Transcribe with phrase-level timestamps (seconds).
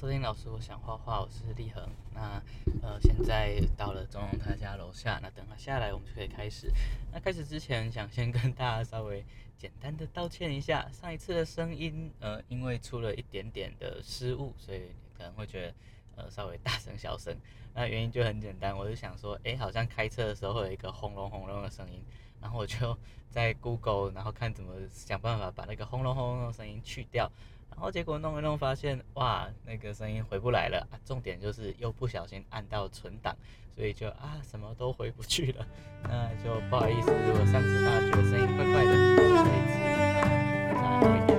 [0.00, 1.82] 收听老师，我想画画，我是立恒。
[2.14, 2.40] 那
[2.82, 6.70] 呃，现在到了钟龙他家楼下，那等他下来，我们就可以开始。
[7.10, 9.24] 那开始之前，想先跟大家稍微
[9.56, 14.82] 简单的道歉一下，上一次的声音，呃，因为出了一点点的失误，所以
[15.16, 15.74] 可能会觉得
[16.14, 17.36] 呃稍微大声小声。
[17.74, 22.00] 那原因就很简单，我就想说，哎，好像开车的时候会有一个轰隆轰隆的声音，
[22.40, 22.96] 然后我就
[23.30, 27.28] 在 Google，然后看怎么想办法把那个轰隆轰隆的声音去掉。
[27.78, 30.98] 然后结果弄一弄，发现哇，那个声音回不来了啊！
[31.06, 33.36] 重点就是又不小心按到存档，
[33.76, 35.64] 所以就啊，什么都回不去了。
[36.02, 38.92] 那就不好意思，如果上次大家觉得声音怪怪的，
[39.36, 39.78] 下一次
[40.74, 41.38] 啊好一点。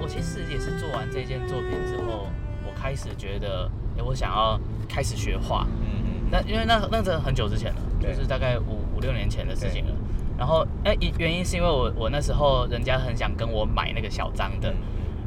[0.00, 2.30] 我其实也是做完这件作品之后，
[2.66, 5.66] 我开始觉得，哎，我想要开始学画。
[5.82, 6.30] 嗯嗯。
[6.30, 9.94] 那因为那那是很久之前了，就是大概五五六年前的事情了。
[10.38, 14.74] 然后，哎，原因是因为我我那时候人家很想跟我买那个小张的，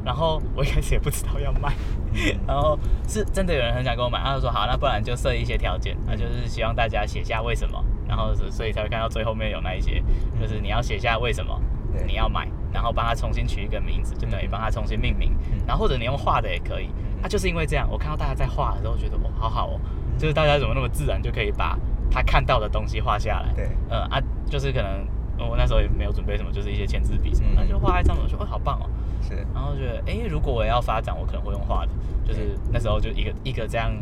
[0.04, 1.74] 然后我一开始也不知道要卖，
[2.46, 10.02] 然后是真的有人很想跟我买，他就说好，那不然就设一些条件，那就是希望大家写下为什么，然后所以才会看到最后面有那一些，
[10.40, 11.60] 就是你要写下为什么
[12.06, 15.32] 你要买，然后帮他重新取一个名字，就等于帮他重新命名，
[15.66, 16.88] 然后或者你用画的也可以，
[17.20, 19.80] 啊，就是因为这样，我看到大家在画的时候觉得哇，好好哦，
[20.16, 21.76] 就是大家怎么那么自然就可以把。
[22.10, 25.06] 他看到的东西画下来，对，嗯啊，就是可能
[25.38, 28.90] 我那时候也没有准备什么，就是一些签字笔什么，那就画一张，我说哦好棒哦，
[29.22, 31.92] 是，然后觉得哎，如果我要发展，我可能会用画的，
[32.26, 33.92] 就是那时候就一个一个这样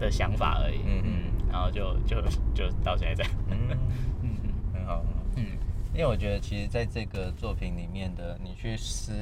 [0.00, 1.10] 的想法而已，嗯嗯，
[1.52, 2.20] 然后就就
[2.52, 3.56] 就到现在这样，嗯。
[4.22, 5.04] 嗯嗯，很好，
[5.36, 5.44] 嗯，
[5.92, 9.12] 因为我觉得其实在这个作品里面的你去思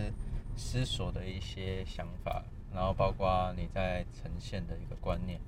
[0.57, 2.43] 思索的一些想法，
[2.75, 5.39] 然后包括你在呈现的一个观念，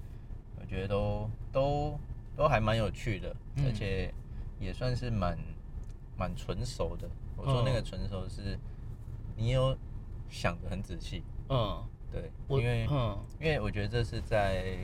[0.60, 1.98] 我觉得都都。
[2.36, 4.12] 都还蛮有趣的，而且
[4.60, 5.38] 也算是蛮
[6.16, 7.08] 蛮纯熟的。
[7.36, 8.58] 我说那个纯熟是，
[9.36, 9.76] 你有
[10.28, 11.22] 想的很仔细。
[11.48, 11.82] 嗯，
[12.12, 14.78] 对，因为嗯，因为我觉得这是在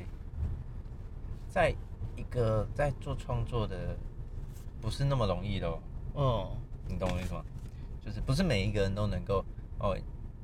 [1.48, 1.74] 在
[2.16, 3.96] 一个在做创作的
[4.80, 5.80] 不是那么容易的哦。
[6.14, 6.56] 嗯，
[6.88, 7.44] 你懂我意思吗？
[8.00, 9.44] 就是不是每一个人都能够
[9.78, 9.96] 哦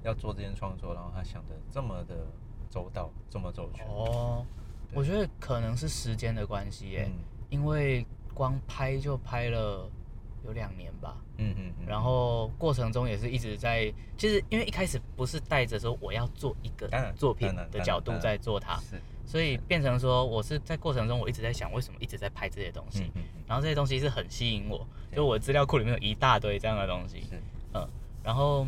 [0.02, 2.14] 要做这件创作，然后他想的这么的
[2.70, 3.86] 周到，这么周全。
[3.86, 4.44] 哦。
[4.92, 7.10] 我觉得可能是时间的关系耶，
[7.50, 9.88] 因为光拍就拍了
[10.44, 18.80] 有两年吧，嗯嗯，然后过程中也是一直在，其实因为一开始不是带着说我要做一个作品的角度在做它，
[19.26, 23.10] 所以变成说我是在过程中我一直在想为什么一直在拍这些东西，
[23.46, 27.24] 然后这些东西是很吸引我，就我资料库里面有一大堆这样的东西，
[27.74, 27.86] 嗯，
[28.22, 28.66] 然后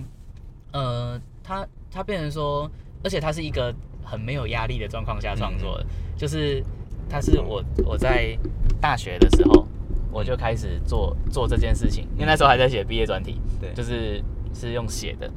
[0.72, 2.70] 呃，它它变成说，
[3.03, 3.75] 而且它是一个。
[4.03, 6.65] 很没有压力的状况下创作的，就是
[7.09, 8.37] 它是我我在
[8.81, 9.65] 大学的时候
[10.11, 14.21] 我就开始做做这件事情，因为那时候还在写毕业专题，对，就是
[14.53, 15.31] 是用写的，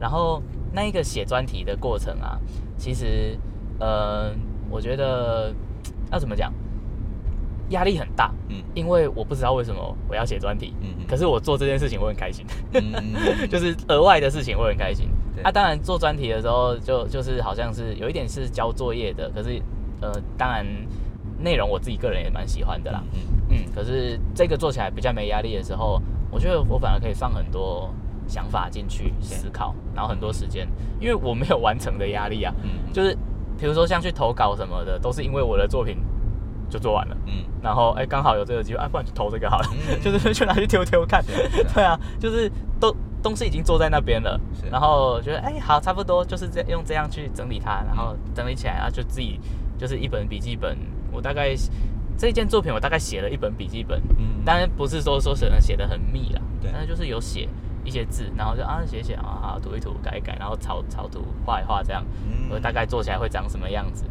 [0.00, 0.42] 然后
[0.72, 2.40] 那一个写专题的过程啊，
[2.76, 3.38] 其实
[3.78, 4.34] 呃，
[4.68, 5.54] 我觉得
[6.10, 6.52] 要怎么讲？
[7.68, 12.44] 压力很大，嗯，因为我不知道为什么我要写专题，嗯，可是我做这件事情我很开心，
[13.48, 15.08] 就是额外的事情我很开心。
[15.42, 19.62] 那当然做专题的时候就就是好像是有一点是交作业的，可是
[20.00, 20.64] 呃，当然
[21.38, 26.00] 内容我自己个人也蛮喜欢的啦，嗯嗯，可是这个做起来比较没压力的时候，
[26.30, 27.92] 我觉得我反而可以放很多
[28.26, 30.68] 想法进去思考，然后很多时间，
[31.00, 33.16] 因为我没有完成的压力啊，嗯，就是
[33.58, 35.98] 比如说像去投稿什么的，都是因为我的作品。
[36.70, 37.32] 就做完了，嗯，
[37.62, 39.68] 然后哎，刚好有这个机会，啊，不然就投这个好了，
[40.04, 41.24] 就是去拿去丢丢看，
[41.72, 42.46] 对啊，就是
[42.78, 44.40] 都东西已经坐在那边了，
[44.70, 49.40] 然后觉得哎，好，差不多就是这用这样去整理它，然后整理起来，然后就自己
[49.76, 50.76] 就是一本笔记本，
[51.12, 51.54] 我大概
[52.16, 57.48] 这件作品我大概写了一本笔记本，嗯，当然不是说说写的写的很密啦，对，但是就是有写
[57.84, 62.04] 一些字，然后就啊写写啊，好涂一涂，改一改，然后草草图画一画这样，
[62.50, 64.04] 我大概做起来会长什么样子。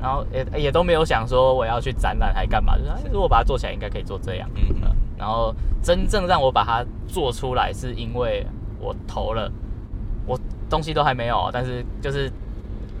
[0.00, 4.48] 然后也也都没有想说我要去展览还干嘛，就是如果把它做起来，应该可以做这样。
[4.54, 4.96] 嗯嗯。
[5.18, 8.46] 然后真正让我把它做出来，是因为
[8.78, 9.50] 我投了，
[10.26, 10.38] 我
[10.68, 12.30] 东西都还没有，但是就是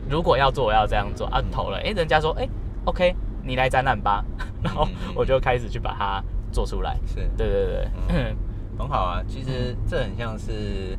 [0.08, 2.48] 如果要做，我要这样做啊，投了，哎，人家说，哎
[2.84, 4.24] ，OK，你来展览吧，
[4.62, 6.96] 然后我就开始去把它做出来。
[7.06, 8.34] 是，对对对，
[8.78, 9.22] 很好啊。
[9.28, 10.98] 其实这很像是。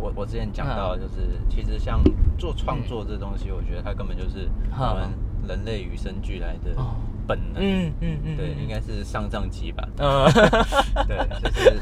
[0.00, 2.00] 我我之前讲到，就是其实像
[2.38, 5.10] 做创作这东西，我觉得它根本就是我们
[5.46, 6.70] 人类与生俱来的
[7.26, 7.62] 本能。
[7.62, 9.86] 嗯嗯嗯，对，应该是上上集吧。
[9.98, 10.24] 嗯，
[11.06, 11.78] 对，就是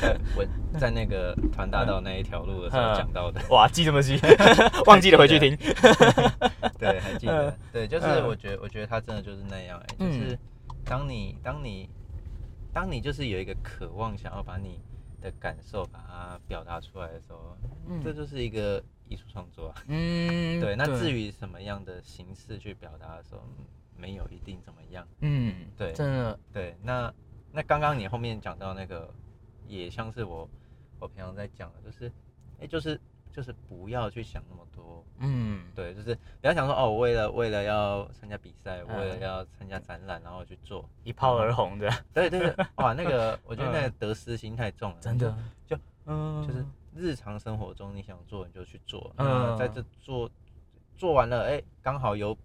[0.00, 0.44] 在我
[0.78, 3.40] 在那个团大道那一条路的时候讲到的。
[3.50, 4.20] 哇，记这么记，
[4.86, 5.56] 忘记了回去听。
[6.78, 7.56] 对，还记得。
[7.72, 10.38] 对，就是我觉得，我觉得他真的就是那样，哎，就是
[10.84, 11.88] 当你当你
[12.72, 14.78] 当你就是有一个渴望，想要把你。
[15.22, 17.56] 的感受把它表达出来的时候，
[18.02, 19.72] 这就是一个艺术创作。
[19.86, 20.76] 嗯， 对。
[20.76, 23.42] 那至于什么样的形式去表达的时候，
[23.96, 25.06] 没有一定怎么样。
[25.20, 26.38] 嗯，对，真的。
[26.52, 27.14] 对，那
[27.52, 29.14] 那刚刚你后面讲到那个，
[29.66, 30.46] 也像是我
[30.98, 32.12] 我平常在讲的，就是，
[32.60, 33.00] 哎，就是。
[33.32, 45.34] 就是不要去想那么多，嗯，对，就是不要想说哦，我为了为了要参加比赛，为了要参加展览，然后去做一炮而红的，对对对，哇，那个 我觉得那个得失心太重了，真的，
[45.66, 46.64] 就嗯，就是
[46.94, 50.30] 日常生活中你想做你就去做，嗯，在这做
[50.94, 52.36] 做完了，哎，刚好有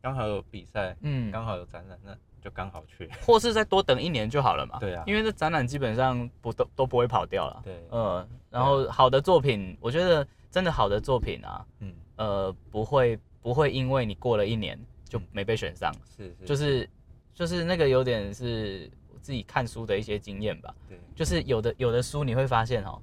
[0.00, 8.28] 刚好有比赛，嗯，刚好有展览，那就刚好去，或是再多等一年就好了嘛，对啊，因为这展览基本上不都都不会跑掉了，对，嗯。
[8.50, 14.78] 然后好的作品，我觉得真的好的作品啊，嗯，呃，不会不会因为你过了一年
[15.08, 16.90] 就没被选上，是是，就是
[17.32, 23.00] 就是那个有点是我自己看书的一些经验吧，对，就是有的有的书你会发现哦，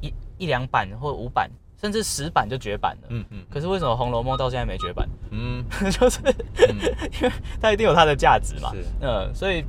[0.00, 1.50] 一一两版或五版
[1.82, 5.08] 甚至十版就绝版了，嗯嗯，可是为什么《红楼梦》到现在没绝版？
[5.30, 6.20] 嗯， 就是
[7.20, 9.64] 因为它一定有它的价值嘛，是，嗯，所以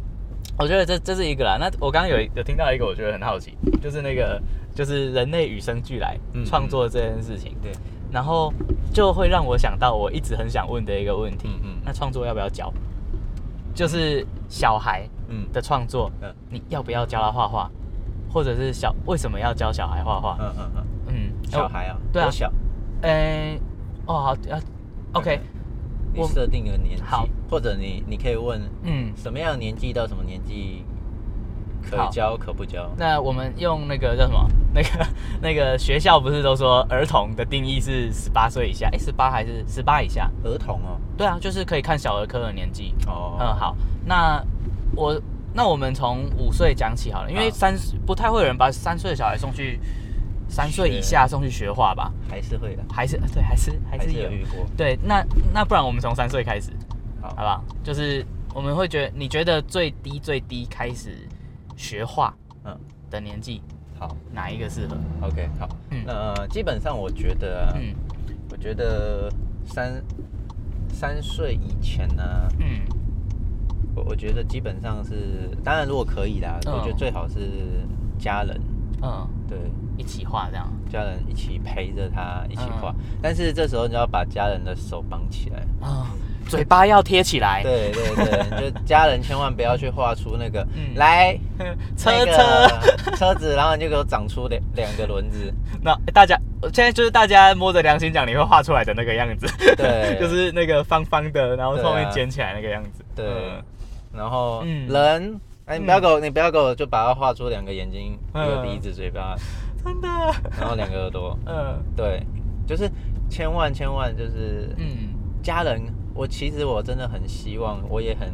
[0.57, 1.57] 我觉得这这是一个啦。
[1.59, 4.41] 那我刚刚有有听到一个，我觉得很好奇，就是那个。
[4.75, 6.17] 就是人类与生俱来
[6.47, 7.71] 创作这件事情，对，
[8.11, 8.51] 然后
[8.91, 12.73] 就会让我想到我一直很想问的一个问题，嗯嗯，那创作要不要教？
[13.75, 17.69] 就是小孩嗯的创作，嗯，你要不要教他画画？
[18.33, 20.37] 或者是小为什么要教小孩画画？
[20.41, 20.83] 嗯嗯嗯，嗯，
[21.53, 22.51] 小孩啊，对啊，小，
[23.01, 23.57] 哎，
[24.05, 24.59] 哦好，要
[25.13, 25.39] ，OK，
[26.13, 30.83] 你设定一个年纪，好，或者你你可以问，嗯，什么样的年纪到什么年纪？
[31.85, 32.89] 可教可不教。
[32.97, 34.49] 那我们用那个叫什么？
[34.73, 34.89] 那个
[35.41, 38.87] 那个学校不是都说儿童的定义是十八岁以下？
[38.93, 40.31] 哎，十八还是十八以下？
[40.45, 40.97] 儿童哦。
[41.17, 42.95] 对啊，就是可以看小儿科的年纪。
[43.05, 43.35] 哦。
[43.37, 43.75] 嗯，好。
[44.05, 44.41] 那
[44.95, 45.21] 我
[45.53, 49.77] 那我们从五岁讲起好了，因为三不太会有人把三岁的小孩送去
[50.47, 52.11] 三岁以下送去学画吧？
[52.29, 54.65] 还是会的，还是对，还是还是有遇过。
[54.77, 56.71] 对，那那不然我们从三岁开始，
[57.21, 57.63] 好，好不好？
[57.83, 61.17] 就是我们会觉得，你觉得最低最低开始。
[61.75, 62.31] 学画，
[62.65, 62.79] 嗯，
[63.09, 63.59] 的年纪，
[63.97, 67.95] 好，哪一个适合？OK，好，嗯，呃基本上我觉得，嗯，
[68.51, 69.27] 我觉得
[69.65, 69.99] 三
[70.87, 72.81] 三岁以前呢，嗯，
[73.95, 77.39] 我我觉得基本上是，当然如果可以啦，我觉得最好是
[78.19, 78.61] 家人，
[79.03, 79.57] 嗯，对，
[79.97, 85.59] 一起画这样，家人一起陪着他一起画，但是这时候你要把家人的手绑起来。
[85.85, 86.07] 啊。
[86.45, 91.33] 嘴巴要贴起来，对对对，就家人千万不要去画出那个来
[91.95, 93.15] 车车。
[93.15, 95.51] 车子，然后你就给我长出两两个轮子。
[95.81, 99.47] 那大家现在就是大家摸着良心讲，你会画出来的那个样子，
[99.77, 103.25] 对， 就是那个方方的，然后后面捡起来那个样子，对。
[104.13, 109.35] 然后人，哎，你不要给我，你不要给我，就把它画出两个眼睛、一个鼻子、嘴巴，
[109.83, 110.07] 真的。
[110.59, 112.21] 然后两个耳朵，嗯，对，
[112.67, 112.89] 就是
[113.29, 115.81] 千万千万就是，嗯，家人。
[116.15, 118.31] 我其实我真的很希望，我也很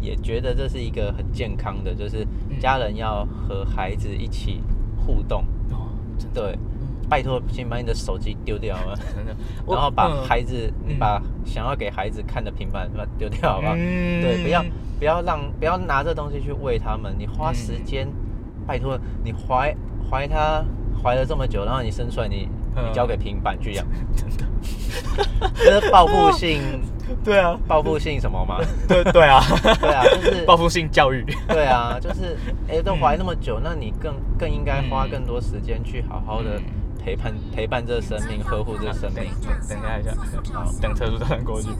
[0.00, 2.26] 也觉得这是一个很健康的，就是
[2.58, 4.62] 家人要和孩子一起
[4.96, 5.44] 互动。
[5.70, 5.90] 哦，
[6.32, 6.58] 对，
[7.10, 8.96] 拜托，先把你的手机丢掉了，
[9.68, 13.74] 然后把孩子，把想要给孩子看的平板把它丢掉，好不好？
[13.74, 14.64] 对，不要
[15.00, 18.08] 不要让不要拿这东西去喂他们，你花时间，
[18.66, 19.74] 拜托你怀
[20.08, 20.64] 怀他
[21.02, 26.62] 怀了这么久，然后你生出来，你你交给平板去养，真的，这是报复性。
[27.24, 28.58] 对啊，报复性什么吗？
[28.86, 29.42] 对对啊，
[29.80, 31.24] 对啊，就是 报复性教育。
[31.48, 32.36] 对啊，就是
[32.68, 36.62] 哎，都怀那么久，那你更更应该花更多时间去好好的
[37.02, 39.24] 陪伴陪伴这生命，呵护这生命。
[39.68, 40.14] 等一下，
[40.52, 41.68] 好，等车速转过去。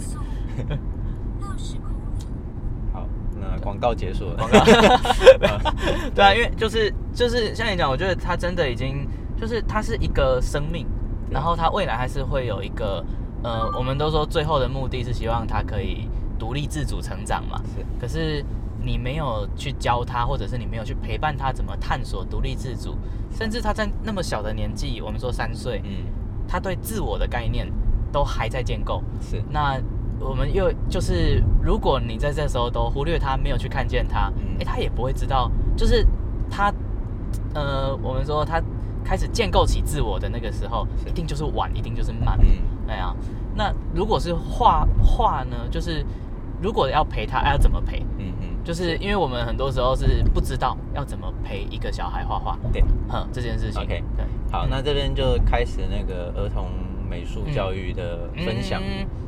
[2.92, 3.06] 好，
[3.40, 4.36] 那广告结束了。
[4.36, 4.58] 广告。
[6.14, 9.06] 对啊，因为就是就是像你讲，我觉得他真的已经
[9.38, 10.86] 就是他是一个生命，
[11.30, 13.04] 然后他未来还是会有一个。
[13.42, 16.06] 呃，我们都说最后的目的是希望他可以
[16.38, 17.58] 独立自主成长嘛。
[17.74, 17.82] 是。
[17.98, 18.44] 可是
[18.82, 22.96] 你没有去教他，或者是你没有去陪伴他怎么探索独立自主，
[23.30, 26.04] 甚至他在那么小的年纪，我们说三岁，嗯，
[26.48, 27.70] 他对自我的概念
[28.12, 29.02] 都还在建构。
[29.20, 29.42] 是。
[29.50, 29.80] 那
[30.18, 36.06] 我们又就是，如果你在这时候都忽略他，没有去看见他，哎，他也不会知道，就是
[36.50, 36.72] 他，
[37.54, 38.62] 呃，我们说他。
[39.02, 42.38] 开始建构起自我的那个时候，一定就是晚，一定就是慢。
[42.42, 42.46] 嗯，
[42.86, 43.16] 对啊。
[43.54, 45.56] 那如果是画画呢？
[45.70, 46.04] 就是
[46.60, 48.00] 如果要陪他，要怎么陪？
[48.18, 48.48] 嗯嗯。
[48.64, 52.58] 就是因为我们很多时候是不知道要怎么陪一个小孩画画。
[52.72, 53.82] 对，嗯，这件事情。
[53.82, 54.24] OK，对。
[54.52, 56.68] 好，那这边就开始那个儿童
[57.08, 58.82] 美术教育的分享，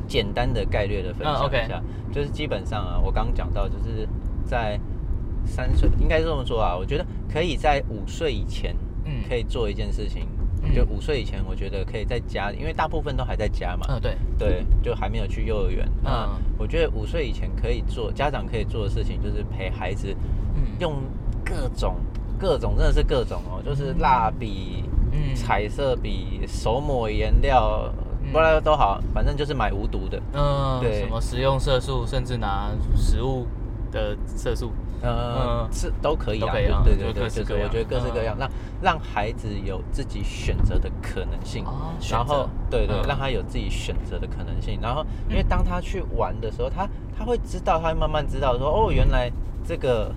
[0.07, 1.81] 简单的概略的分享一下。
[2.11, 4.07] 就是基本上啊，我刚刚讲到，就是
[4.45, 4.79] 在
[5.45, 8.75] 三岁，应该是这么说啊，我觉得可以在五岁以前。
[9.05, 10.25] 嗯，可以做一件事情，
[10.73, 13.85] 就五岁以前，我觉得可以在家，因为大部分都还在家嘛。
[13.89, 15.87] 嗯，对对，就还没有去幼儿园。
[16.05, 20.15] 嗯，我觉得五岁以前可以做家长可以做的事情，就是陪孩子，
[20.79, 21.01] 用
[21.43, 21.95] 各种
[22.39, 24.83] 各种真的是各种哦，就是蜡笔、
[25.35, 27.93] 彩色笔、手抹颜料。
[28.31, 30.17] 过来都好，反正就是买无毒的。
[30.31, 33.45] 嗯，对，什么食用色素，甚至拿食物
[33.91, 34.71] 的色素，
[35.03, 36.51] 呃，是都可以啊。
[36.51, 38.49] 对对对，就是我觉得各式各样，让
[38.81, 41.63] 让孩子有自己选择的可能性。
[42.09, 44.79] 然后，对对，让他有自己选择的可能性。
[44.81, 49.31] 然后，因为当他去玩的时候，他他会知道，他会慢慢知道说，哦，原来
[49.63, 50.11] 这个。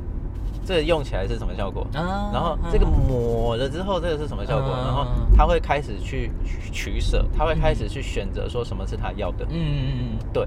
[0.64, 1.86] 这用起来是什么效果？
[1.92, 4.68] 然后这个抹了之后，这个是什么效果？
[4.70, 6.32] 然后他会开始去
[6.72, 9.44] 取舍，他会开始去选择说什么是他要的。
[9.48, 10.44] 嗯嗯嗯，对。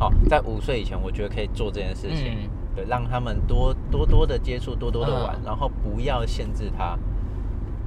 [0.00, 6.98] 好，在五岁以前，我觉得可以做这件事情，对，让他们多多多的接触，多多的玩，然后不要限制他。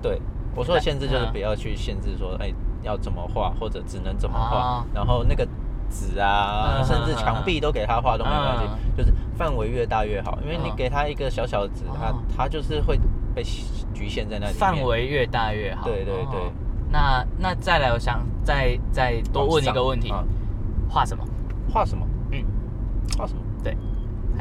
[0.02, 0.22] 对
[0.56, 5.48] 我说的限制就是不要去限制说，哎，要怎么画或者只能怎么画，然后那个。
[5.88, 13.00] 纸啊，甚至墙壁都给他画都没关系，就是范围越大越好，因为你给他一个小小的纸，他他就是会
[13.36, 13.44] 被
[13.94, 14.54] 局限在那里。
[14.54, 15.86] 范围越大越好。
[15.86, 16.52] 对对对。
[16.90, 20.12] 那那再来，我想再再多问一个问题，
[20.90, 21.24] 画什么？
[21.72, 22.05] 画什么？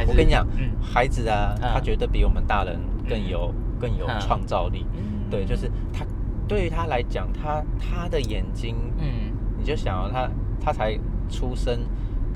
[0.07, 0.47] 我跟你讲，
[0.83, 4.87] 孩子啊，他觉得比我们大人更有更有创造力。
[5.31, 6.05] 对，就是他
[6.47, 10.29] 对于他来讲，他他的眼睛，嗯，你就想他
[10.61, 10.99] 他才。
[11.31, 11.81] 出生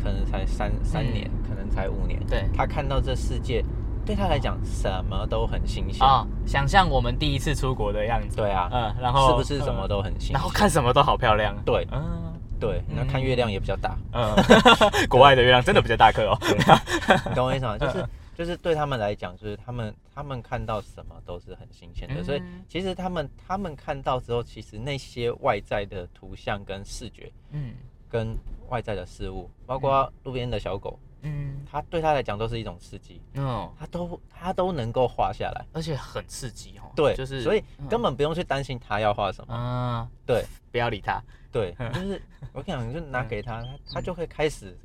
[0.03, 2.19] 可能才三三年，可能才五年。
[2.27, 3.63] 对，他看到这世界，
[4.05, 6.27] 对他来讲什么都很新鲜啊！
[6.47, 8.39] 想象我们第一次出国的样子。
[8.39, 10.33] 对啊，嗯，然后是不是什么都很新？
[10.33, 11.55] 然后看什么都好漂亮。
[11.67, 12.28] 对，嗯，
[12.61, 13.97] 对，那看月亮也比较大。
[14.13, 14.35] 嗯，
[15.09, 16.39] 国外的月亮真的比较大颗哦。
[17.29, 17.77] 你懂我意思吗？
[17.79, 22.23] 就是就是对他们来讲，就是他们他们看到什么都是很新鲜的。
[22.23, 27.75] 所以其实他们他们看到之后，其实那些外在的图像跟视觉，嗯。
[28.11, 28.35] 跟
[28.71, 36.89] 外在的事物，包括路边的小狗，嗯，它对他来讲都是一种刺激，嗯，他都他都能够画下来，而且很刺激哦。
[36.97, 44.77] 对，就是所以根本不用去担心他要画什么，嗯，对，不要理他，对， 就是我跟你讲，就拿给他，他他就会开始，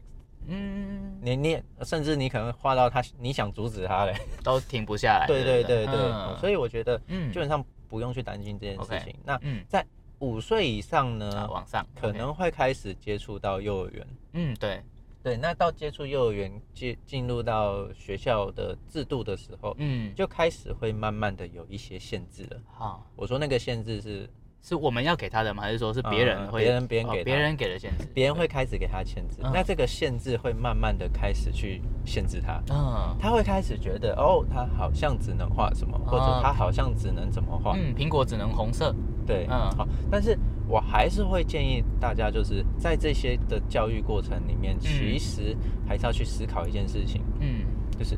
[0.48, 5.28] 嗯，你你甚至你可能画到他，你想阻止他嘞，都停不下来。
[5.28, 9.16] 对对对对，所以我觉得，嗯，基本上不用去担心这件事情。
[9.24, 9.86] 那在。
[10.20, 14.08] 五岁以上呢，往上可能会开始接触到幼儿园。
[14.32, 14.82] 嗯，对，
[15.22, 15.36] 对。
[15.36, 22.58] 那到接触幼儿园进进入到学校的制度的时候，嗯，就开始会慢慢的有一些限制了。
[22.72, 24.30] 好，我说那个限制是。
[24.64, 25.62] 是我们要给他的吗？
[25.62, 26.64] 还是说是别人会？
[26.64, 29.40] 别人别人给别人给的限制，别人会开始给他限制。
[29.42, 32.64] 那这个限制会慢慢的开始去限制他。
[32.72, 37.76] 嗯，他会开始觉得哦，他好像只能画什么，或者他好像只能怎么画。
[37.76, 38.96] 嗯，苹果只能红色。
[39.28, 39.86] 对，嗯，好。
[40.10, 47.22] 但是我还是会建议大家，就是在这些的教育过程里面，其实还是要去思考一件事情。
[47.42, 47.66] 嗯，
[48.00, 48.18] 就是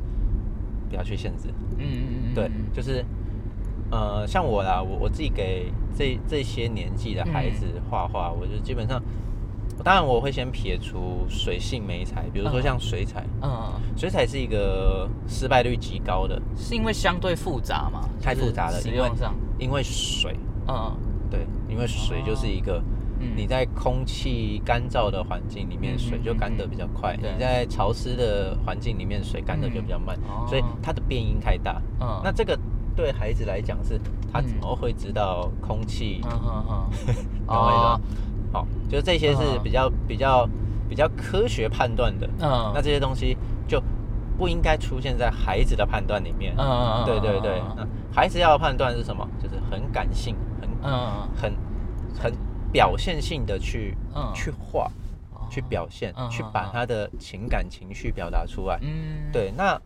[0.92, 1.50] 不要去限制。
[1.80, 2.34] 嗯嗯嗯。
[2.36, 3.04] 对，就是。
[3.92, 9.02] 呃，像我啦，我我自己给这这些年纪的孩子画画，我就基本上，
[9.84, 18.10] 当然我会先撇除水性美彩，比如说像水彩，嗯，水彩是一个失败率极高的，是因为相对复杂嘛？
[18.22, 19.12] 太复杂了，因为
[19.60, 20.36] 因为水，
[20.68, 20.92] 嗯，
[21.30, 22.82] 对，因为水就是一个，
[23.36, 31.80] 你在空气干燥的环境里面，水就干得比较快；你在潮湿的环境里面，水干的就比较慢，所以它的变音太大。
[32.02, 32.58] 嗯，那这个。
[32.96, 34.00] 对孩子来讲，是
[34.32, 36.22] 他怎么会知道空气？
[36.24, 37.16] 嗯嗯嗯，
[37.48, 38.00] 哦，
[38.54, 40.48] 好，就这些是比较比较
[40.90, 42.28] 比较科学判断的。
[42.40, 43.38] 嗯，那这些东西
[43.68, 43.82] 就
[44.38, 46.54] 不应该出现在孩子的判断里面。
[46.58, 49.28] 嗯嗯嗯，对对对，那孩子要判断是什么？
[49.42, 51.54] 就是很感性，很嗯很
[52.18, 52.34] 很
[52.72, 53.98] 表现性的去
[54.34, 54.90] 去画，
[55.50, 58.80] 去表现，去把他的情感情绪表达出来。
[58.82, 59.80] 嗯，对，那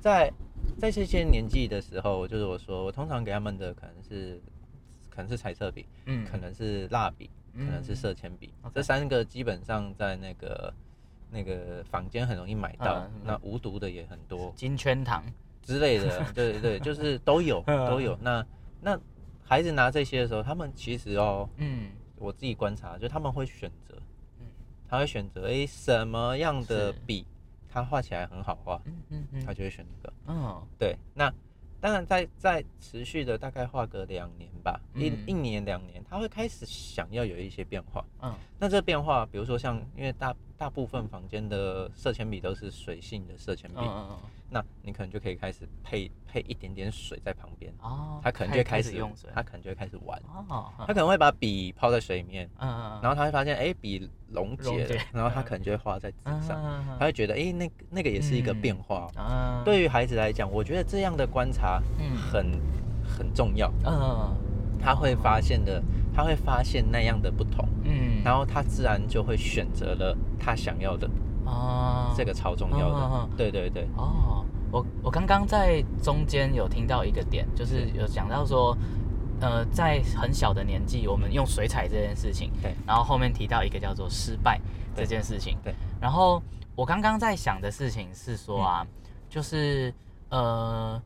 [0.00, 0.32] 在。
[0.78, 4.40] 在这些年纪的时候，就是我说，我通常给他们的可能是，
[5.08, 10.74] 可能是彩色笔，嗯，可能是蜡笔，可能是色铅笔，这三个基本上在那个
[11.30, 15.24] 那个房间很容易买到，那无毒的也很多，金圈糖。
[15.62, 18.16] 之类的， 对对对，就是都有 都有。
[18.22, 18.46] 那
[18.80, 18.96] 那
[19.42, 23.96] 孩子拿这些的时候，他们其实哦，嗯，我自己观察，就他们会选择，
[24.38, 24.46] 嗯，
[24.88, 27.26] 他会选择哎什么样的笔。
[27.76, 30.96] 他画起来很好画，嗯嗯嗯，他就会选那个，嗯，对。
[31.12, 31.30] 那
[31.78, 38.34] 当然，在在持续的大概画个两年吧，一一年两年，他会开始想要有一些变化，嗯。
[38.58, 43.80] 那这变化，比如说像，因为大大部分房间的色铅笔都是水性的色铅笔，
[44.48, 56.58] 那你可能就可以开始配配一点点水在旁边，哦，他可能就开始用水，他可能就会开始玩，哦，他可能会把笔泡在水里面，嗯嗯，然后他会发现，哎，笔溶解了，然后他可能就会画在纸上，
[56.98, 62.52] 他会觉得，哎，那那个也是一个变化，啊，对于孩子来讲，我觉得这样的观察，嗯，很
[63.06, 64.34] 很重要，嗯，
[64.80, 65.82] 他会发现的。
[66.16, 71.06] 他会发现那样的不同，嗯，然后他自然就会选择了他想要的，
[71.44, 74.42] 哦，这个超重要的，对对对，哦，
[74.72, 78.74] 我我刚刚在中间有听到一个点，就是有讲到说，
[79.40, 84.58] 呃，在很小的年纪，我们用水彩这件事情，对，然后后面提到一个叫做失败
[84.96, 86.42] 这件事情，对，然后
[86.74, 88.86] 我刚刚在想的事情是说啊，
[89.28, 89.92] 就是
[90.30, 90.98] 呃。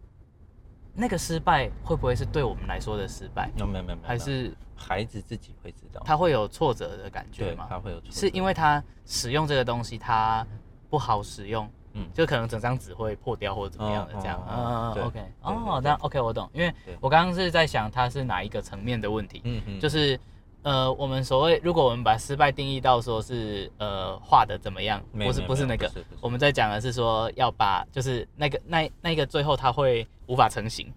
[0.95, 3.51] 那个失败会不会是对我们来说的失败？
[3.55, 7.67] 没有没有没有，还是孩子自己会知道，他会有挫折的感觉吗？
[7.69, 10.47] 他会有，是因为他使用这个东西他
[10.89, 20.19] 不好使用，嗯，就可能整张纸会破掉或者怎么样的这样，嗯嗯，OK，哦，那 OK 我懂，因为我刚刚是在想他是哪一个层面的问题，嗯嗯，就是。
[20.62, 25.90] 呃，我们所谓，如果我们把失败定义到说是呃画的怎么样，不是不是那个，
[26.21, 30.93] 我们在讲的是说要把就是那个那那个最后他会无法成型，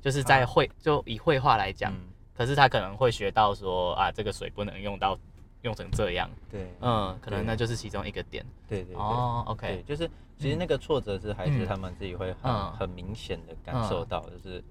[0.00, 1.92] 就是在绘就以绘画来讲，
[2.32, 5.18] 可是他可能会学到说啊这个水不能用到
[5.62, 10.08] 用成这样，对，嗯，可能那就是其中一个点，对对哦，OK，就是
[10.38, 14.62] 其实那个挫折是孩子他们自己会很很明显的感受到，就是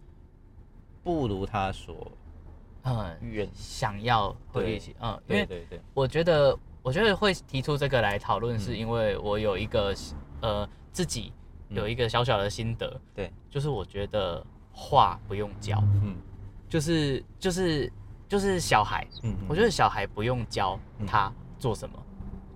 [1.03, 2.09] 不如他所。
[2.87, 9.93] 嗯，愿想要回一起，嗯，因为对对，我觉得我觉得会提出这个来讨论，是因为我有一个
[10.41, 11.33] 呃自己
[11.69, 14.41] 有一个小小的心得，对，就是我觉得
[14.71, 16.15] 话不用教，嗯，
[16.69, 17.91] 就是就是
[18.29, 21.97] 就是小孩，嗯，我觉得小孩不用教他做什么，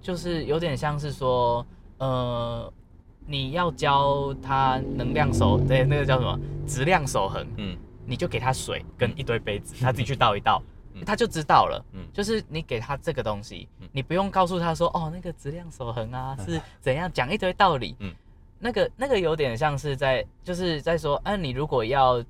[0.02, 1.66] 就是有点像是说，
[1.98, 2.72] 呃，
[3.28, 6.40] 你要教他能量守，对，那个叫什么？
[6.66, 7.78] 质量守恒，嗯。
[8.12, 10.62] 你就给他水跟一堆杯子，他自己去倒一倒，
[11.06, 11.82] 他就知道了。
[11.94, 17.96] 嗯，就是你给他这个东西，你不用告诉他说，哦，那个质量守恒啊是怎样，讲一堆道理。
[18.00, 18.14] 嗯，
[18.60, 22.22] 那个那个有点像是在就是在说，嗯，你如果要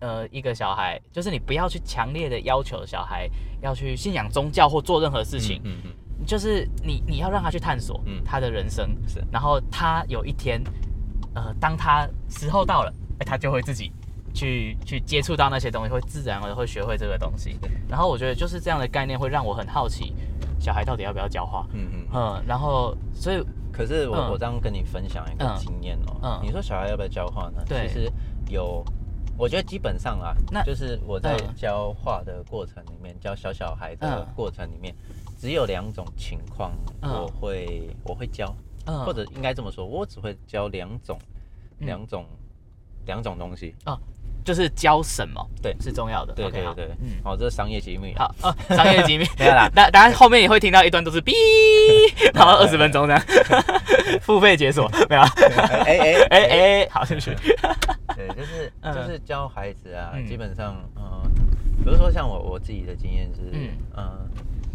[0.00, 3.30] 呃一个小孩，就是你不要去强烈的要求小孩
[3.62, 5.60] 要去信仰宗教或做任何事情。
[5.62, 10.60] 嗯嗯，就是你你要让他去探索他的人生，是，然后他有一天，
[11.36, 13.92] 呃，当他时候到了，哎，他就会自己。
[14.32, 17.58] 去去接触到那些东西，会自然而然会学会这个东西。
[17.88, 20.14] 然后我觉得就是这样的概念会让我很好奇，
[20.58, 21.66] 小孩到底要不要教化？
[21.72, 22.44] 嗯嗯嗯。
[22.46, 26.16] 然后所以，可是我我这样跟你分享一个经验哦。
[26.22, 26.40] 嗯。
[26.42, 27.62] 你说小孩要不要教化呢？
[27.68, 27.88] 对。
[27.88, 28.12] 其实
[28.48, 28.84] 有，
[29.36, 34.94] 我觉得基本上啊，那就是我在教画的过程里面，教小小孩的过程里面，
[35.38, 38.54] 只有两种情况我会我会教，
[39.04, 41.18] 或者应该这么说，我只会教两种
[41.78, 42.26] 两种
[43.06, 43.98] 两种东西啊。
[44.50, 46.32] 就是教什么，对，是重要的。
[46.34, 48.12] 对对对，嗯，好，这是商业机密。
[48.16, 49.70] 好哦，商业机密 没有啦。
[49.76, 51.32] 那当然后面也会听到一段都是哔，
[52.34, 53.22] 然后 二十分钟这样，
[54.22, 55.22] 付费解锁没有？
[55.22, 56.38] 哎哎哎
[56.82, 57.32] 哎，好兴趣。
[58.16, 61.22] 对，就是就是教孩子啊，基本上，嗯，
[61.84, 63.52] 比如说像我我自己的经验是，
[63.96, 64.28] 嗯，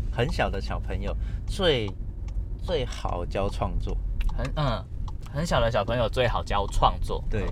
[0.09, 1.13] 很小的小朋友
[1.45, 1.91] 最
[2.63, 3.97] 最好教创作，
[4.37, 4.85] 很嗯。
[5.33, 7.43] 很小的小朋友最好教创作，对，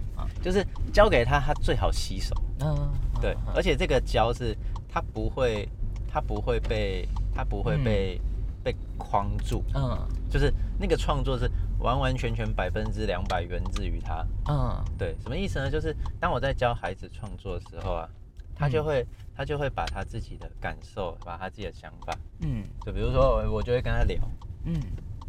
[0.44, 4.56] 就是教给他，他最好吸收，嗯，对，而且这个教是，
[4.90, 5.68] 他不会，
[6.06, 8.20] 他不会被，他不会被
[8.62, 9.98] 被框住，嗯，
[10.30, 15.72] 就是那个创作是完完全全百分之两百源自于他，嗯，对，什么意思呢？
[15.72, 18.10] 就是当我在教孩子创作的时候啊，
[18.54, 24.20] 他就会，他就会把他自己的感受，把他自己的想法，嗯，就比如说我就会跟他聊，
[24.66, 24.76] 嗯。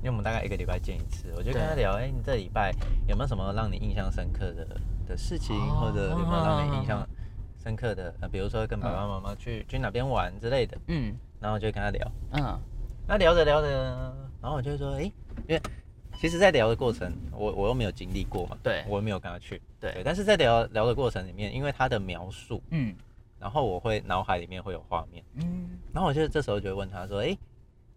[0.05, 2.71] 因为我们大概一个礼拜见一次，我就跟他聊，哎，你这礼拜
[3.09, 7.09] 有没有什么让你印象深刻的的事情，或者有没有让你印象
[7.57, 12.61] 深刻的，呃，比如说跟爸爸妈妈去去哪边玩之类的，嗯，然后就跟他聊，嗯，
[13.09, 13.67] 那聊着聊着，
[14.43, 15.05] 然后我就说，哎，
[15.49, 15.63] 因为
[16.21, 22.95] 其实，在聊的过程，我我又没有经历过嘛，对，我又没有跟他去，对，但是在聊聊的过程里面，因为他的描述，嗯，
[23.39, 27.35] 然后我会脑海里面会有画面，嗯，然后我就这时候就会问他说，哎，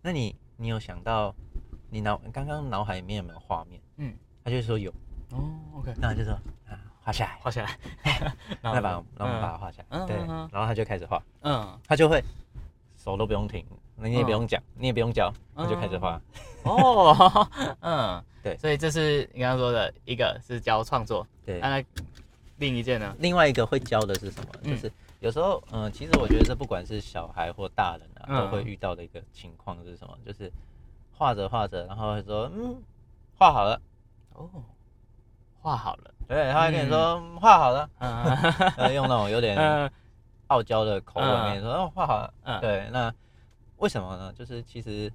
[0.01, 1.35] 那你你有想到？
[1.89, 3.81] 你脑刚刚脑海里面有没有画面？
[3.97, 4.91] 嗯，他就说有。
[5.31, 6.33] 哦，OK，那就说
[6.67, 7.77] 啊，画下来，画下来，
[8.61, 10.05] 那把，那我们把它画下来。
[10.05, 11.21] 对，然后他就开始画。
[11.41, 12.23] 嗯，他就会
[12.97, 16.21] 手都不用停，你也不用讲，你也不用教，他就开始画。
[16.63, 17.49] 哦，
[17.81, 21.27] 嗯，对，所以这是你刚刚说的一个是教创作。
[21.45, 21.83] 对，那
[22.57, 23.15] 另一件呢？
[23.19, 24.49] 另外一个会教的是什么？
[24.63, 30.17] 就是有时候，嗯，其实我觉得这不管是小孩或大人啊，都会遇到的一个情况是什么？
[30.25, 30.49] 就是。
[31.17, 32.81] 画着画着，然后会说嗯，
[33.37, 33.81] 画好了，
[34.33, 34.49] 哦，
[35.61, 39.91] 画好了，对，他会跟你说 画好了，嗯，用那种有点
[40.47, 43.13] 傲娇的口吻跟你说哦，画好了，嗯，对，那
[43.77, 44.31] 为什么呢？
[44.33, 45.11] 就是其实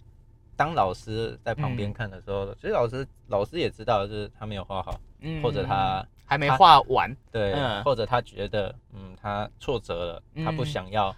[0.57, 11.15] 当老师在旁边看的时候，其实老师老师也知道，就是他没有画好，嗯，或者他还没画完，对，或者他觉得嗯他挫折了，他不想要，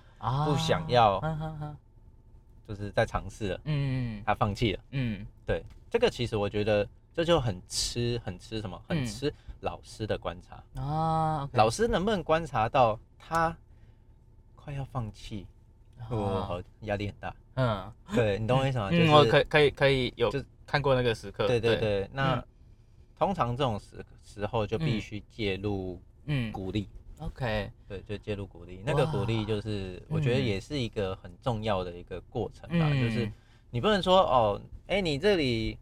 [0.46, 1.18] 不想要。
[2.66, 11.48] 就是在尝试了，嗯，他放弃了，嗯，对，这个其实我觉得这就很吃，很吃什么，很吃老师的观察啊。
[11.52, 13.56] 老师能不能观察到他
[14.54, 15.46] 快要放弃，
[16.08, 18.88] 哦，压力很大，嗯，对你懂我意思吗？
[18.92, 22.08] 嗯，我可可以可以有就看过那个时刻，对对对。
[22.12, 22.42] 那
[23.18, 26.88] 通常这种时时候就必须介入，嗯，鼓励。
[27.26, 33.30] OK，对，就介入鼓励，那个鼓励就是我觉得也是一个很重要的一个过程吧，就是
[33.70, 35.78] 你不能说哦，哎，你这里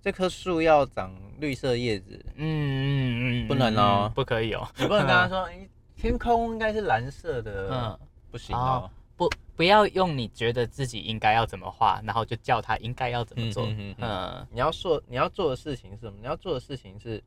[0.00, 7.98] 这棵树要长绿色叶子，嗯嗯嗯，不能哦，不可以哦，你不能跟他说， 哎，天空应该是蓝色的，嗯，
[8.30, 13.66] 不行哦，不，不要用你觉得自己应该要怎么画，然后就叫他应该要怎么做，
[13.98, 16.18] 嗯，你要做你要做的事情是什么？
[16.18, 17.22] 你要做的事情是，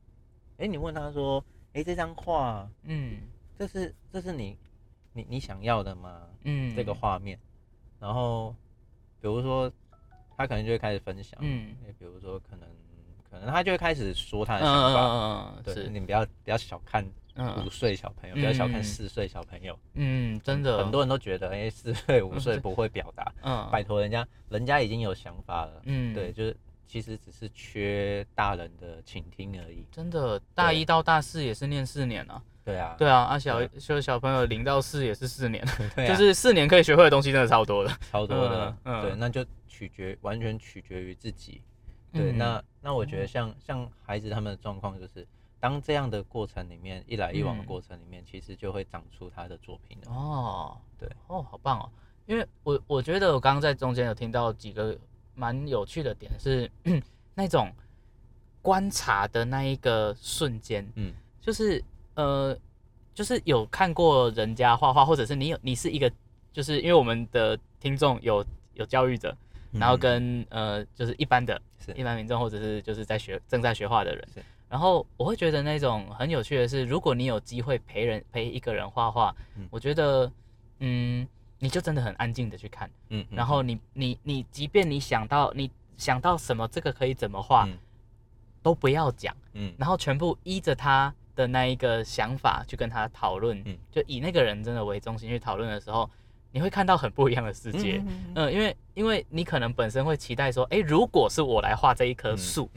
[0.58, 1.44] 哎，你问他说。
[1.72, 3.18] 哎，这张画，嗯，
[3.58, 4.56] 这是这是你
[5.12, 6.22] 你你想要的吗？
[6.44, 7.38] 嗯，这个画面，
[7.98, 8.54] 然后
[9.20, 9.70] 比如说
[10.36, 12.68] 他可能就会开始分享，嗯，比如说可能
[13.30, 17.04] 可能他就会开始说他的想法，嗯嗯嗯，对，你不要不要小看
[17.64, 26.56] 五岁小朋友，不要小看四岁小朋友，嗯，真的，很多人都觉得哎四岁五岁不会表达，嗯，拜托人家人家已经有想法了，嗯，对，就是。
[26.88, 29.84] 其实只是缺大人的倾听而已。
[29.90, 32.40] 真的，大一到大四也是念四年啊。
[32.66, 35.64] 对啊，对啊，啊小就小朋友零到四也是四年，
[36.06, 38.76] 就是四年可以学会的东西真的超多的，超多的。
[38.82, 41.62] 对，那就取决完全取决于自己。
[42.12, 45.26] 对，那那我觉得像像孩子他们的状况就是，
[45.60, 50.76] 当这样的过程里面一来一往的过程里面，其实就会长出他的作品哦。
[50.98, 51.88] 对，哦，好棒哦，
[52.26, 54.98] 因为我我觉得我刚刚在中间有听到几个。
[55.38, 56.70] 蛮有趣的点是，
[57.36, 57.70] 那种
[58.62, 61.84] 观察的那一个瞬间，嗯，就是
[62.16, 62.58] 呃，
[63.14, 66.10] 就是有看过人家画画，或者是你有你是一个，
[66.52, 69.34] 就是因为我们的听众有有教育者，
[69.70, 71.58] 然后跟呃就是一般的，
[71.94, 74.28] 一般民众或者是就是在学正在学画的人，
[74.68, 79.34] 然后我会觉得那种很有趣的是，如果你有机会陪人陪一个人画画，
[79.70, 80.30] 我觉得
[80.80, 81.26] 嗯。
[81.58, 87.66] 你就真的很安静的去看，嗯，然后你你你，即便你想到你想到什么，这个可以怎么画，
[88.62, 96.10] 都不要讲，嗯，然后全部依着他的那一个想法去跟他讨论，嗯，就以那个人真的为中心去讨论的时候，
[96.50, 98.02] 你会看到很不一样的世界，
[98.34, 102.68] 嗯，因为因为你可能本身会期待说，哎，如果是我来画这一棵树，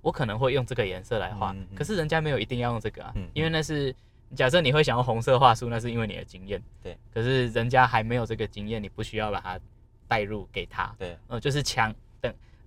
[0.00, 3.94] 我可能会用这个颜色来画，可是人家没有一定要用这个啊，因为那是。
[4.36, 6.62] 假设你会想要红色画树，那是因为你的经验。
[6.82, 6.94] 对。
[7.14, 9.58] 可是人家还没有这个经验，你不需要把它
[10.06, 10.94] 带入给他。
[10.98, 11.16] 对。
[11.28, 11.96] 呃，就是强等，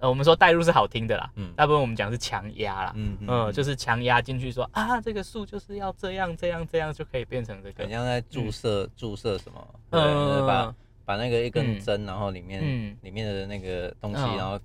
[0.01, 1.31] 呃，我们说带入是好听的啦。
[1.35, 1.53] 嗯。
[1.55, 2.91] 大部分我们讲是强压啦。
[2.95, 3.51] 嗯嗯。
[3.53, 7.83] 就是强压进去说啊，这个树就是要这样这样这样就可以变成这个。
[7.83, 9.75] 很像在注射注射什么？
[9.91, 10.45] 嗯。
[10.45, 14.59] 把把那个一根针，然后里面里面的那个东西，然后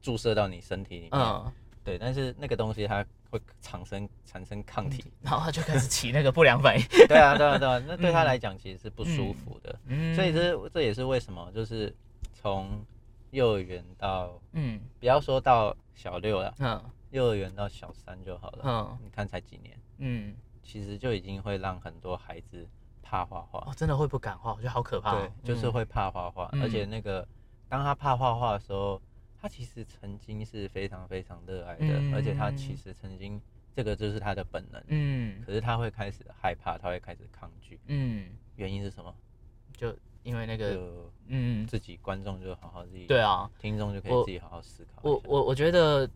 [0.00, 1.12] 注射到你身体里面。
[1.12, 1.52] 嗯。
[1.82, 3.04] 对，但是那个东西它。
[3.30, 6.82] 会产生产生抗体，然后它就开始起那个不良反应。
[7.06, 9.78] 对啊，对啊，对啊，那对他来讲其实是不舒服的。
[9.84, 11.94] 嗯，所以这这也是为什么，就是
[12.32, 12.82] 从
[13.30, 18.62] 幼儿园到嗯，不要说到小六了，嗯，幼儿园到小三就好了。
[18.64, 22.66] 嗯，你看才几年，嗯，其实就已经会让很多孩子
[23.02, 23.60] 怕画画。
[23.70, 25.18] 哦，真的会不敢画，我觉得好可怕。
[25.18, 27.26] 对，就是会怕画画，而且那个
[27.68, 29.00] 当他怕画画的时候。
[29.40, 33.40] 他其实曾经是非常非常热爱的，而且他其实曾经
[33.72, 39.14] 这个就是他的本能，嗯，可是他会开始害怕，他会开始抗拒，嗯，原因是什么？
[39.76, 45.00] 就因为那个，嗯，自己观众就好好自己，对啊，听众就可以自己好好思考。
[45.02, 46.08] 我我我觉得，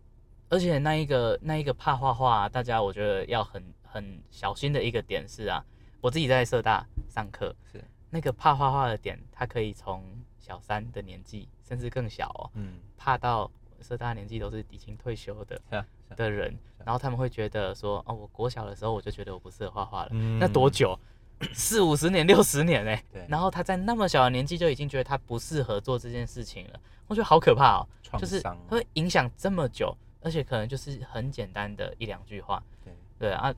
[0.49, 5.63] 而且那一个那一个怕画画，大家我觉得要很很小心的一个点是啊，
[6.01, 10.03] 我自己在社大上课，是那个怕画画的点，他可以从。
[10.43, 15.57] 小三的年纪，甚至更小哦，嗯，怕到社大年纪都是已经退休的
[16.17, 20.09] 的人，然后他们会觉得说，哦，我国小的时候我就觉得我不适合画画了，
[20.41, 20.99] 那多久？
[21.53, 32.93] 四五十年、六十年哎，对，然后他在那么小的年纪就已经觉得他不适合做这件事情了，我觉得好可怕哦，就是会影响这么久，而且可能就是很简单的一两句话，对。
[33.19, 33.53] 对啊，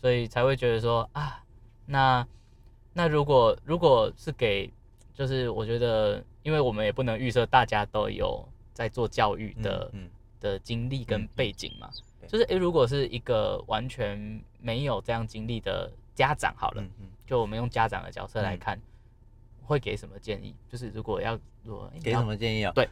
[0.00, 1.42] 所以才会觉得说啊，
[1.86, 2.26] 那
[2.92, 4.72] 那如果如果是给。
[5.14, 9.92] 就是我觉得，因为我们也不能预设大家都有在做教育的
[10.38, 11.90] 的经历跟背景嘛，
[12.28, 16.84] 就是诶，如果是一个完全没有这样经历的家长，好了，
[17.28, 18.80] 就我们用家长的角色来看，
[19.64, 20.54] 会给什么建议？
[20.68, 22.72] 就是如果要说给什么建议啊？
[22.74, 22.88] 对。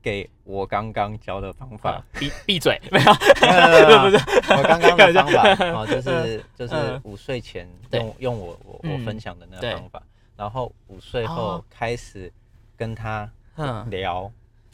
[0.00, 4.16] 给我刚刚教的方法，闭闭嘴，没有，不是
[4.54, 5.42] 我刚刚的方法
[5.74, 10.00] 哦，就是就是午睡前用用我我我分享的那个方法，
[10.36, 12.32] 然后午睡后开始
[12.76, 13.28] 跟他
[13.90, 14.30] 聊，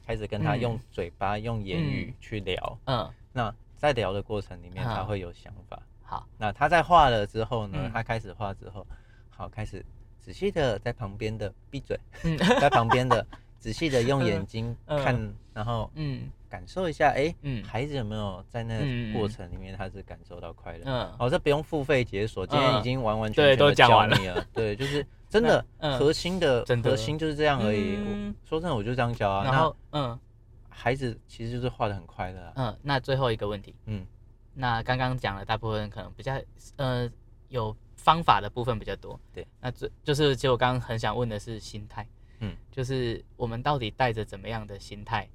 [0.07, 8.87] 开始跟他用嘴巴用言语去聊，嗯，那在聊的过程里面他会有想法，好，那他在画了之后呢，他开始画之后，
[9.31, 9.85] 好，开始
[10.21, 11.99] 仔细的在旁边的闭嘴，
[12.61, 13.27] 在旁边的。
[13.59, 15.19] 仔细的用眼睛 看，
[15.55, 20.83] 然后嗯，感受一下，哎，嗯，孩子有没有在那过程里面他是感受到快乐？
[20.85, 24.47] 嗯，哦，这不用付费解锁，今天已经完完全全的教你了。
[24.53, 25.65] 对，就是 真的
[25.99, 27.97] 核心的核心就是这样而已。
[28.45, 29.45] 说真的，我就这样教啊。
[29.45, 30.21] 然后嗯，
[30.69, 32.53] 孩子其实就是画的很快乐。
[32.57, 34.07] 嗯，那最后一个问题，嗯，
[34.55, 36.41] 那刚刚讲了大部分可能比较
[36.77, 37.11] 呃
[37.49, 39.19] 有方法的部分比较多。
[39.33, 42.07] 对，那最就是其实我刚刚很想问的是心态。
[42.41, 45.29] 嗯，就是我们到底带着怎么样的心态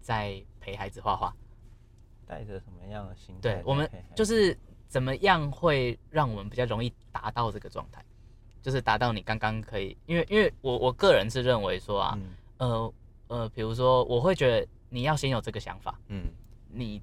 [0.00, 1.34] 在陪孩子画画？
[2.26, 3.40] 带着什么样的心态？
[3.40, 4.56] 对我们就是
[4.88, 8.04] 怎么样会让我们比较容易达到这个状态？
[8.62, 12.18] 就是达到你刚刚可以，因为因为我我个人是认为说啊，
[12.58, 12.94] 呃
[13.28, 16.24] 呃，比如说我会觉得你要先有这个想法，嗯，
[16.68, 17.00] 你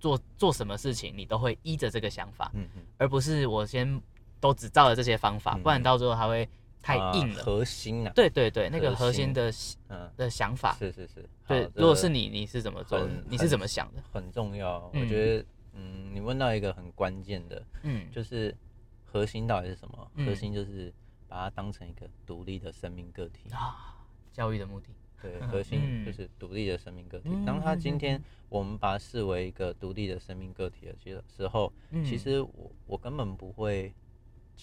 [0.00, 4.02] 做做什么事情你都会依着这个想法，嗯嗯，而不是我先
[4.40, 6.48] 都只照了这些方法，不然到最后它会。
[6.82, 9.52] 太硬了，核心啊，对对对，那个核心的
[9.88, 11.70] 嗯的想法是是是，对。
[11.74, 13.06] 如果是你，你是怎么做？
[13.28, 14.02] 你是怎么想的？
[14.10, 18.56] 很重要，我觉得，嗯，你问到一个很关键的，嗯，就是
[19.04, 20.10] 核心到底是什么？
[20.24, 20.90] 核心就是
[21.28, 23.94] 把它当成一个独立的生命个体啊。
[24.32, 24.88] 教育的目的，
[25.22, 27.28] 对，核心就是独立的生命个体。
[27.46, 31.72] 当他今天我们把它视为一个独立的生命个体的时时候，
[32.04, 33.92] 其实我我根本不会。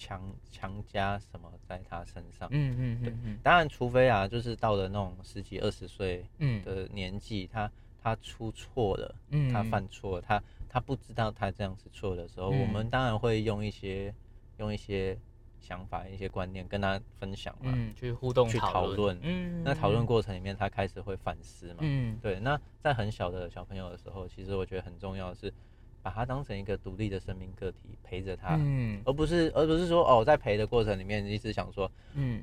[0.00, 2.48] 强强加什么在他身上？
[2.52, 6.24] 嗯嗯对，当然，除非啊，就是到了那种十几二十岁
[6.64, 7.68] 的年纪，他
[8.00, 14.14] 他出错了，嗯，他犯错，他他不知道他这样是错的时候，我们当然会用一些
[14.58, 15.18] 用一些
[15.60, 25.52] 想法、一些观念跟他分享嘛，嗯，去互动、去讨论，嗯，那讨论过程里面，他开始会反思嘛，嗯，对，那在很小的小朋友的时候，其实我觉得很重要的是。
[26.00, 32.40] 把他当成一个独立的生命个体陪着他，嗯，而不是而不是说哦，在陪的过程里面，一直想说，嗯，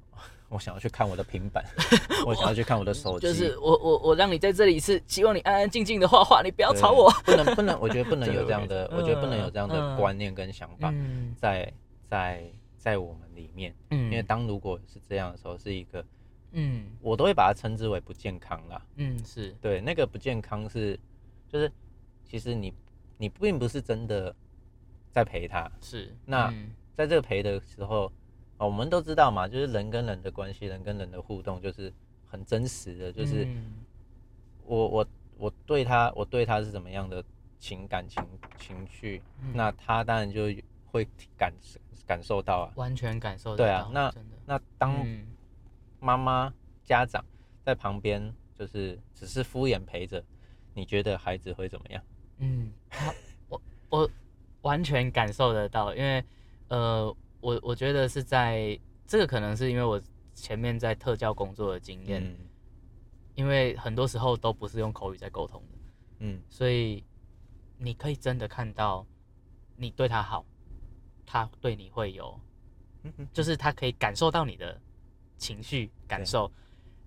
[0.48, 1.62] 我想要去看我的平板，
[2.26, 10.92] 我想要去看我的手机，就是我我我让你在这里是希望你安安静静的画画，你不要吵我，不能不能，我觉得不能有这样的， 我觉得不能有这样的观念跟想法
[11.36, 11.70] 在
[12.08, 16.04] 在在我们里面，嗯，因为当如果是这样的时候，是一个，
[16.52, 19.50] 嗯，我都会把它称之为不健康啦，嗯，是。
[19.60, 20.98] 对那个不健康是
[21.48, 21.70] 就是
[22.24, 22.72] 其实你。
[23.18, 24.36] 你并不是真的
[25.10, 26.52] 在陪他，是那
[26.94, 28.12] 在这个陪的时候，
[28.58, 31.90] 我们都知道嘛，就是人跟人的关系，人跟人的互动，就是
[32.26, 33.48] 很真实的，就是
[34.66, 35.06] 我我
[35.38, 37.24] 我对他，我对他是怎么样的
[37.58, 38.22] 情感情
[38.58, 39.22] 情绪，
[39.54, 40.50] 那他当然就
[40.84, 41.50] 会感
[42.06, 44.14] 感受到啊，完全感受到，对啊，那
[44.46, 45.06] 那当
[45.98, 46.52] 妈妈
[46.84, 47.24] 家长
[47.62, 50.22] 在旁边，就是只是敷衍陪着，
[50.72, 52.02] 你觉得孩子会怎么样？
[52.38, 52.72] 嗯，
[53.48, 54.10] 我我
[54.62, 56.24] 完全感受得到，因为
[56.68, 60.00] 呃，我我觉得是在这个可能是因为我
[60.34, 62.36] 前面在特教工作的经验，
[63.34, 65.78] 因为很多时候都不是用口语在沟通的，
[66.20, 67.02] 嗯，所以
[67.78, 69.06] 你可以真的看到
[69.76, 70.44] 你对他好，
[71.26, 72.40] 他对你会有，
[73.32, 74.80] 就是他可以感受到你的
[75.36, 76.50] 情绪感受。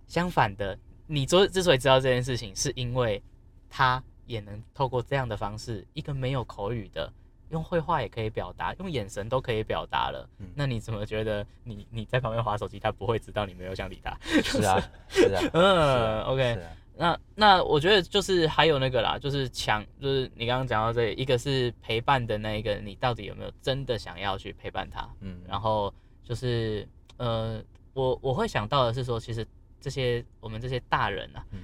[0.05, 0.77] 相反的，
[1.08, 3.23] 你之之所以知道这件事情，是因为
[3.69, 4.03] 他。
[4.29, 7.12] 也能透过这样的方式，一个没有口语的，
[7.49, 10.29] 用绘画也可以表达，用眼神都可以表达了。
[10.53, 14.15] 那你怎么觉得你你在旁边划手机，他不会知道你没有想理他？
[14.43, 16.60] 是啊，是啊， 嗯，OK。
[16.99, 25.09] 那那我觉得就是还有那个啦，就是强，就是你刚刚讲到这，一个是陪伴的那一个，你到底有没有真的想要去陪伴他？
[25.21, 26.85] 嗯，然后就是
[27.15, 29.47] 呃，我我会想到的是说，其实
[29.79, 31.45] 这些我们这些大人啊。
[31.51, 31.62] 嗯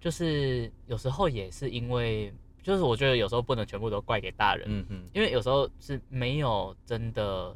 [0.00, 7.52] 就是有时候也是因为，就是我觉得有时候不能全部都怪给大人，嗯嗯，因为有时候是没有真的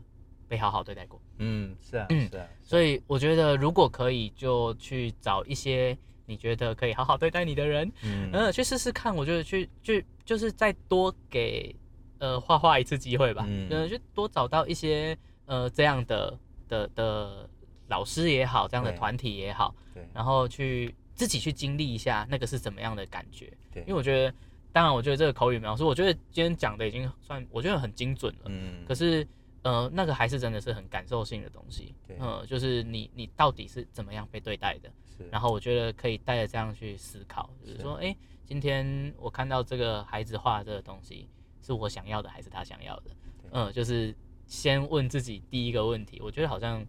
[0.49, 5.97] 被好好对待过，嗯，是啊，嗯，是啊，所以我觉得如果可以，就去找一些
[6.33, 11.75] 你觉得可以好好对待你的人，嗯，去试试看，我觉得去去就是再多给
[12.18, 17.49] 呃画画一次机会吧，嗯，就多找到一些呃这样的的的
[17.88, 20.95] 老师也好，这样的团体也好，对，然后去。
[21.14, 23.53] 自己去经历一下那个是怎么样的感觉。
[23.71, 24.35] 对，因为我觉得，
[24.73, 28.47] 当然，我觉得这个口语描述，我觉得今天讲的已经算，我觉得很精准了。
[28.47, 28.83] 嗯。
[28.88, 29.25] 可是，
[29.62, 31.95] 呃，那个还是真的是很感受性的东西。
[32.09, 32.16] 对。
[32.18, 34.90] 呃，就是你你到底是怎么样被对待的？
[35.23, 35.29] 是。
[35.31, 41.29] 然后我觉得可以带着这样去思考，就是说，哎，今天我看到这个孩子画这个东西，
[41.61, 43.11] 是我想要的还是他想要的？
[43.53, 44.15] 嗯，就是
[44.47, 46.85] 先问自己第一个问题，我觉得好像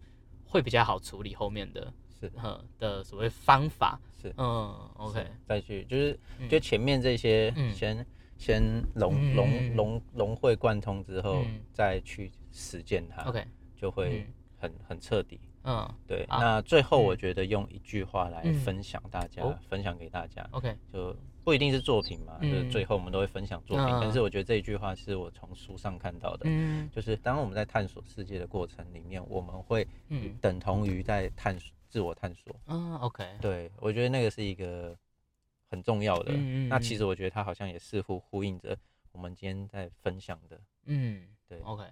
[0.46, 1.94] 会比较好处理后面的。
[2.20, 2.32] 是。
[2.42, 4.34] 嗯的所谓方法是。
[4.38, 6.18] 嗯，OK，再去就是
[6.50, 8.06] 就前面这些先
[8.38, 8.64] 先
[8.96, 11.44] 融融融融会贯通之后，
[11.74, 14.26] 再去实践它，OK，就会
[14.58, 15.40] 很很彻底。
[15.64, 16.26] 嗯，对。
[16.30, 23.88] 那最后我觉得用一句话来分享大家，分享给大家，OK，就不一定是作品嘛，就是最后我们都会分享作品。
[24.02, 29.88] 但是我觉得这一句话是我从书上看到的，嗯，就是当我们在探索世界的过程里面，我们会
[30.42, 31.74] 等同于在探索。
[31.94, 34.98] 自我探索，嗯，OK，对我觉得那个是一个
[35.70, 36.34] 很重要的。
[36.68, 38.76] 那其实我觉得它好像也似乎呼应着
[39.12, 40.60] 我们今天在分享的。
[40.86, 41.84] 嗯，对，OK，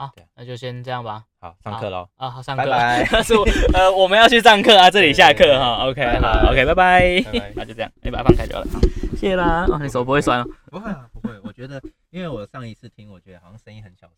[0.00, 1.24] 好，那就先这样吧。
[1.40, 2.08] 好，上课喽。
[2.14, 2.62] 啊，好，上课。
[2.62, 3.04] 拜拜。
[3.20, 3.34] 是，
[3.74, 5.88] 呃，我们要去上课啊，这里下课哈。
[5.88, 7.24] OK，好，OK，拜拜。
[7.56, 8.68] 那就这样，你把它放开就好了。
[9.18, 9.66] 谢啦。
[9.68, 11.34] 哦，你手不会酸不会啊，不会。
[11.42, 14.14] 我觉得，因为我上一次听，我觉得好像声音很小声。